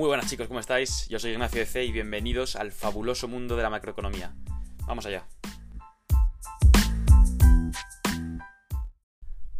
[0.00, 1.06] Muy buenas chicos, ¿cómo estáis?
[1.10, 4.32] Yo soy Ignacio C y bienvenidos al fabuloso mundo de la macroeconomía.
[4.86, 5.26] Vamos allá.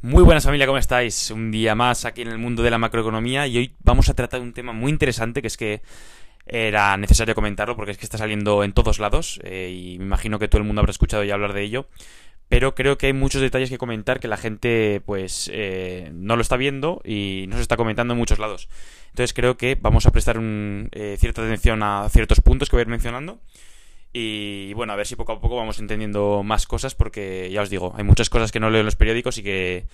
[0.00, 1.30] Muy buenas familia, ¿cómo estáis?
[1.30, 4.40] Un día más aquí en el mundo de la macroeconomía y hoy vamos a tratar
[4.40, 5.82] un tema muy interesante que es que
[6.46, 10.38] era necesario comentarlo porque es que está saliendo en todos lados eh, y me imagino
[10.38, 11.86] que todo el mundo habrá escuchado ya hablar de ello
[12.50, 16.42] pero creo que hay muchos detalles que comentar que la gente pues eh, no lo
[16.42, 18.68] está viendo y no se está comentando en muchos lados.
[19.10, 22.82] Entonces creo que vamos a prestar eh, cierta atención a ciertos puntos que voy a
[22.82, 23.38] ir mencionando
[24.12, 27.70] y bueno, a ver si poco a poco vamos entendiendo más cosas porque ya os
[27.70, 29.86] digo, hay muchas cosas que no leo en los periódicos y que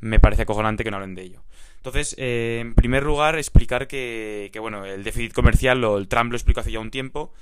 [0.00, 1.42] me parece acojonante que no hablen de ello.
[1.78, 6.32] Entonces, eh, en primer lugar, explicar que, que, bueno, el déficit comercial, o el Trump
[6.32, 7.32] lo explicó hace ya un tiempo,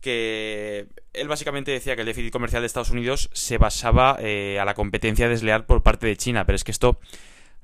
[0.00, 4.64] que él básicamente decía que el déficit comercial de Estados Unidos se basaba eh, a
[4.64, 6.98] la competencia desleal por parte de China, pero es que esto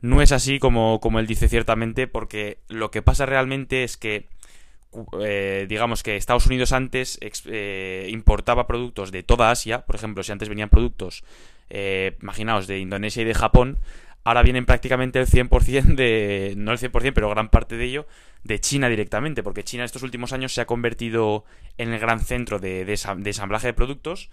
[0.00, 4.28] no es así como, como él dice ciertamente, porque lo que pasa realmente es que,
[5.20, 10.32] eh, digamos que Estados Unidos antes eh, importaba productos de toda Asia, por ejemplo, si
[10.32, 11.24] antes venían productos,
[12.20, 13.78] imaginaos, de Indonesia y de Japón,
[14.24, 18.06] ahora vienen prácticamente el 100% de, no el 100%, pero gran parte de ello,
[18.42, 21.44] de China directamente, porque China estos últimos años se ha convertido
[21.78, 24.30] en el gran centro de, de, ensamblaje de productos,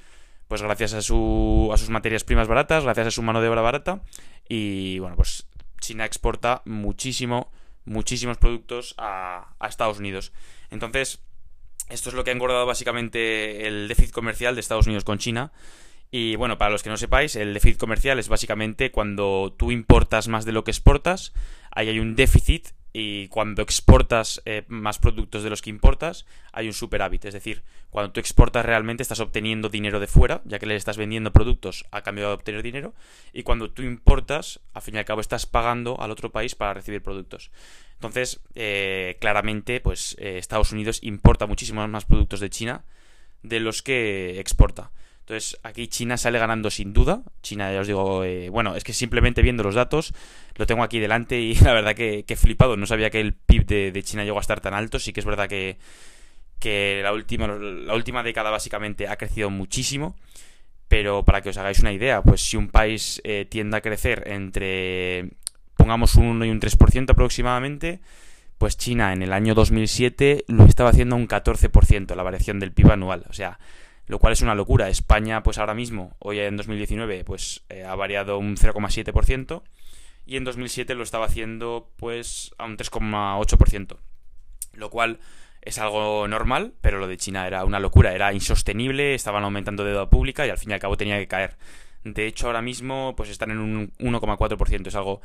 [0.48, 3.62] pues gracias a, su, a sus materias primas baratas, gracias a su mano de obra
[3.62, 4.02] barata,
[4.48, 5.48] y bueno, pues
[5.82, 7.52] China exporta muchísimo,
[7.86, 10.32] muchísimos productos a, a Estados Unidos.
[10.70, 11.22] Entonces,
[11.90, 15.52] esto es lo que ha engordado básicamente el déficit comercial de Estados Unidos con China.
[16.12, 20.28] Y bueno, para los que no sepáis, el déficit comercial es básicamente cuando tú importas
[20.28, 21.32] más de lo que exportas,
[21.72, 26.68] ahí hay un déficit y cuando exportas eh, más productos de los que importas, hay
[26.68, 27.24] un superávit.
[27.24, 30.98] Es decir, cuando tú exportas realmente estás obteniendo dinero de fuera, ya que le estás
[30.98, 32.94] vendiendo productos a cambio de obtener dinero,
[33.32, 36.74] y cuando tú importas, al fin y al cabo estás pagando al otro país para
[36.74, 37.52] recibir productos.
[37.94, 42.84] Entonces, eh, claramente, pues eh, Estados Unidos importa muchísimos más productos de China
[43.44, 44.92] de los que exporta.
[45.32, 47.24] Entonces, aquí China sale ganando sin duda.
[47.42, 50.14] China, ya os digo, eh, bueno, es que simplemente viendo los datos,
[50.58, 52.76] lo tengo aquí delante y la verdad que, flipado.
[52.76, 55.00] No sabía que el PIB de, China llegó a estar tan alto.
[55.00, 55.78] Sí que es verdad que,
[56.60, 60.18] que la, última, la última década básicamente ha crecido muchísimo.
[60.90, 64.24] Pero para que os hagáis una idea, pues si un país eh, tiende a crecer
[64.28, 65.30] entre,
[65.78, 68.02] pongamos un 1 y un 3% aproximadamente,
[68.58, 72.92] pues China en el año 2007 lo estaba haciendo un 14%, la variación del PIB
[72.92, 73.24] anual.
[73.30, 73.60] O sea,
[74.12, 74.90] lo cual es una locura.
[74.90, 79.64] España, pues ahora mismo, hoy en 2019, pues eh, ha variado un 0,7%
[80.26, 83.96] y en 2007 lo estaba haciendo pues a un 3,8%,
[84.74, 85.20] lo cual
[85.62, 90.10] es algo normal, pero lo de China era una locura, era insostenible, estaban aumentando deuda
[90.10, 91.56] pública y al fin y al cabo tenía que caer.
[92.04, 95.22] De hecho, ahora mismo pues están en un 1,4%, es algo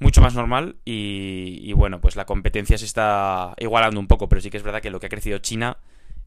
[0.00, 4.40] mucho más normal y, y, bueno, pues la competencia se está igualando un poco, pero
[4.40, 5.78] sí que es verdad que lo que ha crecido China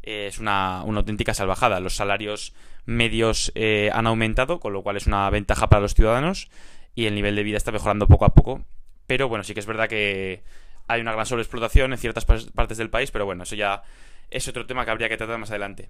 [0.07, 1.79] es una, auténtica salvajada.
[1.81, 2.53] Los salarios
[2.85, 6.50] medios eh, han aumentado, con lo cual es una ventaja para los ciudadanos
[6.95, 8.63] y el nivel de vida está mejorando poco a poco.
[9.06, 10.44] Pero bueno, sí que es verdad que
[10.88, 13.84] hay una gran sobreexplotación en ciertas partes del país, pero bueno, eso ya
[14.29, 15.90] es otro tema que habría que tratar más adelante.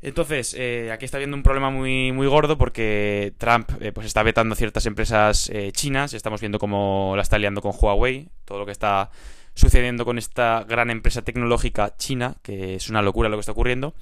[0.00, 4.22] Entonces, eh, aquí está habiendo un problema muy, muy gordo porque Trump eh, pues está
[4.22, 6.14] vetando ciertas empresas chinas.
[6.14, 9.10] Estamos viendo cómo la está liando con Huawei, todo lo que está
[9.54, 13.94] sucediendo con esta gran empresa tecnológica china, que es una locura lo que está ocurriendo.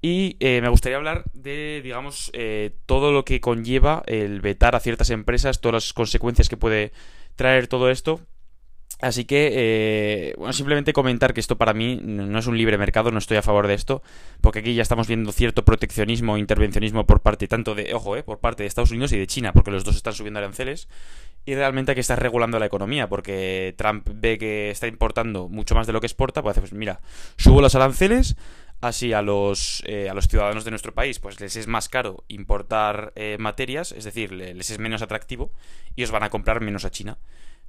[0.00, 4.80] Y eh, me gustaría hablar de, digamos, eh, todo lo que conlleva el vetar a
[4.80, 6.92] ciertas empresas, todas las consecuencias que puede
[7.34, 8.20] traer todo esto.
[9.00, 13.12] Así que, eh, bueno, simplemente comentar que esto para mí no es un libre mercado,
[13.12, 14.02] no estoy a favor de esto,
[14.40, 18.24] porque aquí ya estamos viendo cierto proteccionismo e intervencionismo por parte tanto de, ojo, eh,
[18.24, 20.88] por parte de Estados Unidos y de China, porque los dos están subiendo aranceles,
[21.46, 25.86] y realmente aquí está regulando la economía, porque Trump ve que está importando mucho más
[25.86, 27.00] de lo que exporta, pues pues mira,
[27.36, 28.36] subo los aranceles,
[28.80, 32.24] así a los, eh, a los ciudadanos de nuestro país pues les es más caro
[32.28, 35.52] importar eh, materias, es decir, les es menos atractivo
[35.96, 37.18] y os van a comprar menos a China.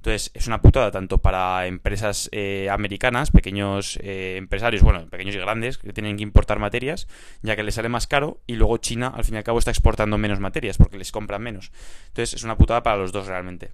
[0.00, 5.76] Entonces es una putada tanto para empresas eh, americanas, pequeños empresarios, bueno, pequeños y grandes,
[5.76, 7.06] que tienen que importar materias,
[7.42, 9.70] ya que les sale más caro, y luego China al fin y al cabo está
[9.70, 11.70] exportando menos materias porque les compran menos.
[12.08, 13.72] Entonces es una putada para los dos realmente.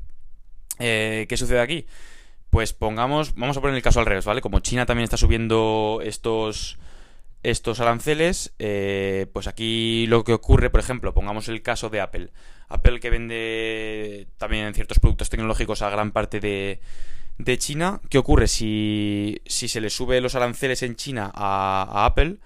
[0.79, 1.87] ¿Qué sucede aquí?
[2.51, 4.41] Pues pongamos, vamos a poner el caso al revés, ¿vale?
[4.41, 6.79] Como China también está subiendo estos
[7.51, 12.31] estos aranceles, eh, pues aquí lo que ocurre, por ejemplo, pongamos el caso de Apple.
[12.69, 16.81] Apple que vende también ciertos productos tecnológicos a gran parte de,
[17.39, 18.01] de China.
[18.11, 22.39] ¿Qué ocurre si, si se le sube los aranceles en China a, Apple?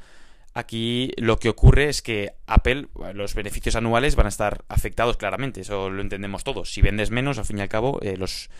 [0.52, 5.62] Aquí lo que ocurre es que Apple, los beneficios anuales van a estar afectados claramente,
[5.62, 6.75] eso lo entendemos todos.
[6.75, 8.50] Si vendes menos, al fin y al cabo, eh, los,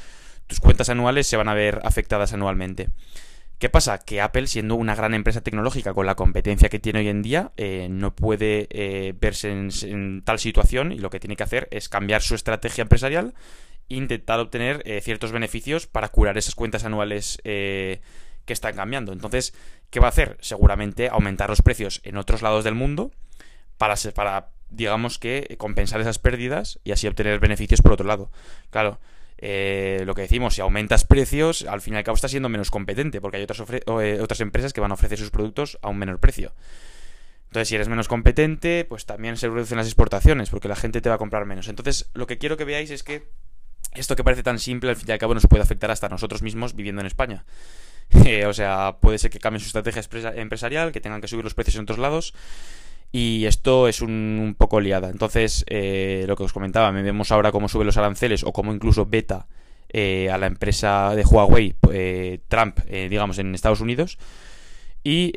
[0.47, 2.89] tus cuentas anuales se van a ver afectadas anualmente.
[3.61, 3.99] ¿Qué pasa?
[3.99, 7.53] Que Apple, siendo una gran empresa tecnológica con la competencia que tiene hoy en día,
[7.59, 11.91] eh, no puede eh, verse en, tal situación y lo que tiene que hacer es
[11.91, 13.35] cambiar su estrategia empresarial
[13.91, 18.01] e intentar obtener eh, ciertos beneficios para curar esas cuentas anuales que
[18.47, 19.13] están cambiando.
[19.13, 19.53] Entonces,
[19.91, 20.39] ¿qué va a hacer?
[20.41, 23.11] Seguramente aumentar los precios en otros lados del mundo
[23.77, 28.31] para, para digamos que, compensar esas pérdidas y así obtener beneficios por otro lado.
[28.71, 29.01] Claro
[29.43, 32.71] eh, lo que decimos, si aumentas precios, al fin y al cabo estás siendo menos
[32.71, 35.97] competente, porque hay otras, eh, otras empresas que van a ofrecer sus productos a un
[35.99, 36.53] menor precio.
[37.47, 41.09] Entonces, si eres menos competente, pues también se reducen las exportaciones, porque la gente te
[41.09, 41.69] va a comprar menos.
[41.69, 43.29] Entonces, lo que quiero que veáis es que
[43.95, 46.43] esto que parece tan simple, al fin y al cabo nos puede afectar hasta nosotros
[46.43, 47.45] mismos viviendo en España.
[48.27, 50.03] Eh, o sea, puede ser que cambien su estrategia
[50.35, 52.35] empresarial, que tengan que subir los precios en otros lados.
[53.13, 55.11] Y esto es un, poco liada.
[55.11, 59.07] Entonces, eh, lo que os comentaba, vemos ahora cómo suben los aranceles o cómo incluso
[59.07, 59.47] beta
[59.89, 64.19] eh, a la empresa de Huawei, eh, Trump, digamos, en Estados Unidos.
[65.03, 65.33] Y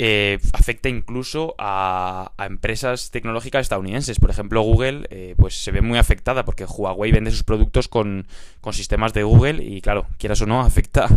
[0.52, 4.20] afecta incluso a, empresas tecnológicas estadounidenses.
[4.20, 8.28] Por ejemplo, Google, pues se ve muy afectada porque Huawei vende sus productos con,
[8.60, 11.08] con sistemas de Google y, claro, quieras o no, afecta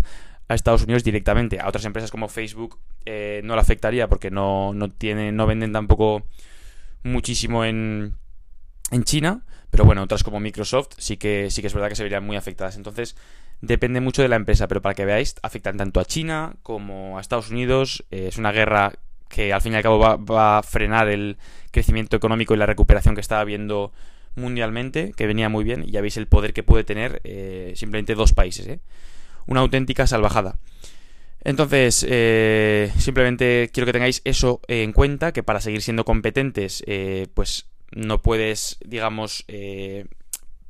[0.48, 1.60] a Estados Unidos directamente.
[1.60, 6.26] A otras empresas como Facebook eh, no le afectaría porque no, no, no venden tampoco
[7.02, 8.14] muchísimo en,
[8.90, 9.43] en China.
[9.70, 12.37] Pero bueno, otras como Microsoft sí que, sí que es verdad que se verían muy
[12.37, 12.76] afectadas.
[12.76, 13.16] Entonces,
[13.60, 14.69] depende mucho de la empresa.
[14.69, 18.04] Pero para que veáis, afectan tanto a China como a Estados Unidos.
[18.10, 18.92] Eh, es una guerra
[19.28, 21.37] que al fin y al cabo va, a frenar el
[21.72, 23.92] crecimiento económico y la recuperación que estaba habiendo
[24.37, 25.84] mundialmente, que venía muy bien.
[25.87, 28.69] Y ya veis el poder que puede tener eh, simplemente dos países.
[28.69, 28.81] ¿eh?
[29.46, 30.58] Una auténtica salvajada.
[31.46, 37.28] Entonces, eh, simplemente quiero que tengáis eso en cuenta, que para seguir siendo competentes, eh,
[37.34, 40.06] pues no puedes, digamos, eh,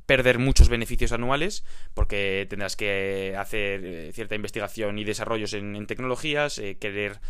[0.05, 1.65] perder muchos beneficios anuales,
[1.95, 7.21] porque tendrás que hacer cierta investigación y desarrollos en tecnologías, querer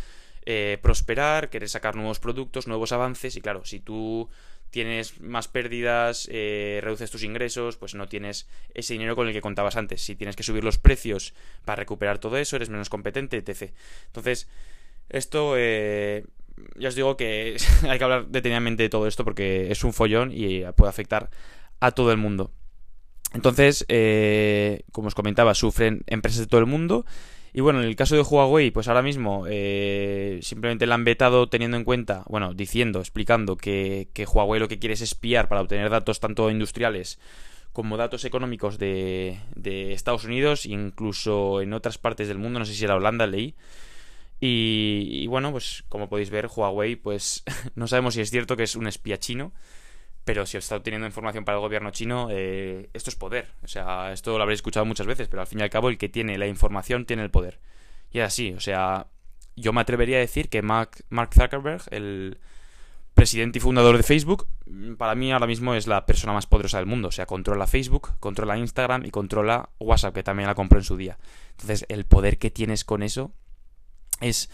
[0.81, 4.29] prosperar, querer sacar nuevos productos, nuevos avances, y claro, si tú
[4.69, 9.41] tienes más pérdidas, eh, reduces tus ingresos, pues no tienes ese dinero con el que
[9.41, 10.01] contabas antes.
[10.01, 11.33] Si tienes que subir los precios
[11.65, 13.71] para recuperar todo eso, eres menos competente, etc.
[14.07, 14.47] Entonces,
[15.09, 16.25] esto, eh,
[16.75, 17.57] ya os digo que
[17.89, 21.29] hay que hablar detenidamente de todo esto porque es un follón y puede afectar
[21.79, 22.51] a todo el mundo.
[23.33, 27.05] Entonces, eh, como os comentaba, sufren empresas de todo el mundo
[27.57, 31.49] y bueno, en el caso de Huawei, pues ahora mismo eh, simplemente la han vetado
[31.49, 35.89] teniendo en cuenta, bueno, diciendo, explicando que, Huawei lo que quiere es espiar para obtener
[35.89, 37.17] datos tanto industriales
[37.73, 42.85] como datos económicos de, Estados Unidos, incluso en otras partes del mundo, no sé si
[42.85, 43.55] era Holanda, leí.
[44.39, 47.43] Y, y bueno, pues como podéis ver, Huawei, pues
[47.73, 49.51] no sabemos si es cierto que es un espía chino
[50.27, 53.47] pero si está obteniendo información para el gobierno chino, eh, esto es poder.
[53.63, 55.97] O sea, esto lo habréis escuchado muchas veces, pero al fin y al cabo el
[55.97, 57.61] que tiene la información tiene el poder.
[58.11, 59.07] Y es así, o sea,
[59.55, 62.39] yo me atrevería a decir que Mark, Mark Zuckerberg, el
[63.13, 64.47] presidente y fundador de Facebook,
[64.97, 67.07] para mí ahora mismo es la persona más poderosa del mundo.
[67.07, 70.97] O sea, controla Facebook, controla Instagram y controla WhatsApp, que también la compró en su
[70.97, 71.17] día.
[71.51, 73.31] Entonces, el poder que tienes con eso
[74.19, 74.49] es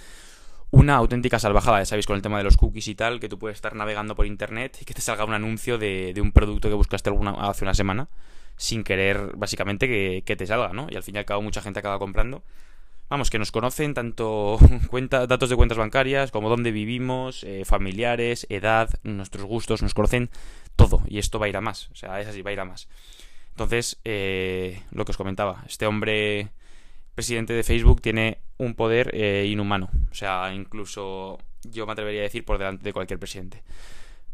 [0.74, 3.38] una auténtica salvajada, ya sabéis, con el tema de los cookies y tal, que tú
[3.38, 6.74] puedes estar navegando por internet y que te salga un anuncio de, un producto que
[6.74, 8.10] buscaste hace una semana,
[8.58, 10.88] sin querer, básicamente, que, te salga, ¿no?
[10.90, 12.42] Y al fin y al cabo mucha gente acaba comprando.
[13.08, 14.58] Vamos, que nos conocen tanto
[14.90, 20.32] cuenta, datos de cuentas bancarias como dónde vivimos, eh, familiares, edad, nuestros gustos, nos conocen
[20.76, 21.04] todo.
[21.06, 22.66] Y esto va a ir a más, o sea, es así, va a ir a
[22.66, 22.88] más.
[23.52, 26.50] Entonces, eh, lo que os comentaba, este hombre
[27.16, 29.90] presidente de Facebook tiene un poder eh, inhumano.
[30.12, 33.64] O sea, incluso yo me atrevería a decir por delante de cualquier presidente.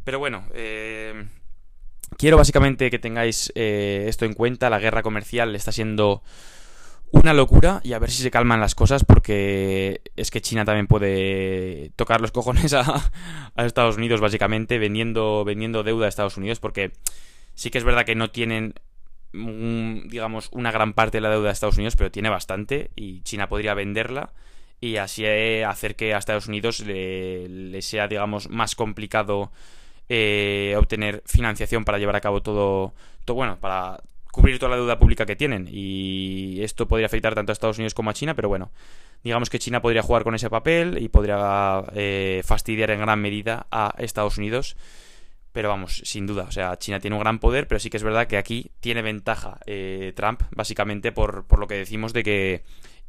[0.03, 1.25] Pero bueno, eh,
[2.17, 4.69] quiero básicamente que tengáis eh, esto en cuenta.
[4.69, 6.23] La guerra comercial está siendo
[7.11, 10.87] una locura y a ver si se calman las cosas porque es que China también
[10.87, 13.11] puede tocar los cojones a,
[13.55, 16.91] a Estados Unidos básicamente vendiendo, vendiendo deuda a Estados Unidos porque
[17.55, 18.75] sí que es verdad que no tienen
[19.31, 23.47] digamos, una gran parte de la deuda de Estados Unidos, pero tiene bastante y China
[23.47, 24.31] podría venderla
[24.81, 29.51] y así eh, hacer que a Estados Unidos le, sea, digamos, más complicado
[30.07, 32.93] eh, obtener financiación para llevar a cabo todo,
[33.25, 35.67] todo, bueno, para cubrir toda la deuda pública que tienen.
[35.69, 38.71] Y esto podría afectar tanto a Estados Unidos como a China, pero bueno,
[39.23, 43.67] digamos que China podría jugar con ese papel y podría eh, fastidiar en gran medida
[43.71, 44.77] a Estados Unidos
[45.51, 48.03] pero vamos, sin duda, o sea, China tiene un gran poder, pero sí que es
[48.03, 52.63] verdad que aquí tiene ventaja eh, Trump, básicamente por, por, lo que decimos de que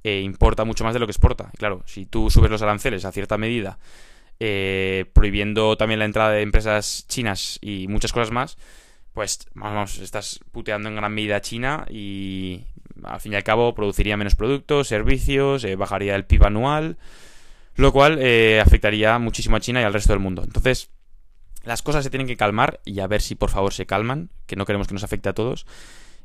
[0.04, 1.50] eh, importa mucho más de lo que exporta.
[1.58, 3.78] claro, si tú subes los aranceles a cierta medida,
[4.38, 8.56] eh, prohibiendo también la entrada de empresas chinas y muchas cosas más,
[9.12, 12.64] pues vamos, estás puteando en gran medida a China y
[13.04, 16.96] al fin y al cabo produciría menos productos, servicios, bajaría el PIB anual,
[17.74, 18.18] lo cual
[18.60, 20.42] afectaría muchísimo a China y al resto del mundo.
[20.42, 20.90] Entonces,
[21.64, 24.56] las cosas se tienen que calmar y a ver si por favor se calman, que
[24.56, 25.66] no queremos que nos afecte a todos.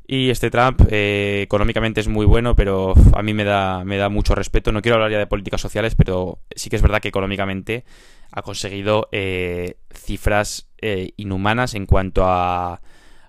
[0.08, 4.08] Y este Trump eh, económicamente es muy bueno, pero a mí me da, me da
[4.08, 4.70] mucho respeto.
[4.70, 7.84] No quiero hablar ya de políticas sociales, pero sí que es verdad que económicamente
[8.30, 12.80] ha conseguido eh, cifras eh, inhumanas en cuanto a,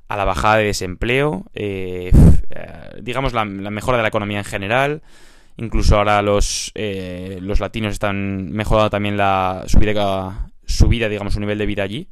[0.07, 1.45] a, la bajada de desempleo,
[3.01, 5.01] digamos la, mejora de la economía en general.
[5.59, 11.65] Incluso ahora los, los latinos están mejorando también la subida, subida, digamos, su nivel de
[11.65, 12.07] vida allí.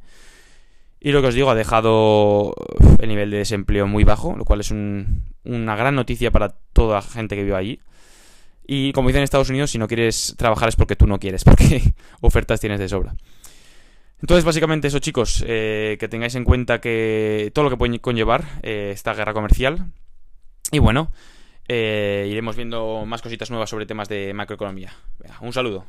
[0.98, 2.54] Y lo que os digo, ha dejado
[2.98, 7.02] el nivel de desempleo muy bajo, lo cual es una gran noticia para toda la
[7.02, 7.80] gente que vive allí.
[8.66, 11.44] Y como dicen en Estados Unidos, si no quieres trabajar es porque tú no quieres,
[11.44, 13.14] porque ofertas tienes de sobra.
[14.20, 18.44] Entonces, básicamente eso, chicos, eh, que tengáis en cuenta que todo lo que puede conllevar
[18.62, 19.92] eh, esta guerra comercial.
[20.72, 21.12] Y bueno,
[21.68, 24.92] eh, iremos viendo más cositas nuevas sobre temas de macroeconomía.
[25.40, 25.84] un saludo.